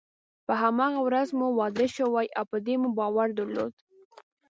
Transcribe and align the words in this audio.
په 0.45 0.53
هماغه 0.61 0.99
ورځ 1.07 1.27
مو 1.37 1.47
واده 1.59 1.85
شوی 1.95 2.27
او 2.37 2.43
په 2.51 2.57
دې 2.65 2.75
مو 2.81 2.89
باور 2.99 3.27
درلود. 3.37 3.73